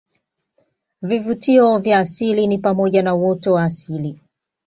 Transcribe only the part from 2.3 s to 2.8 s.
ni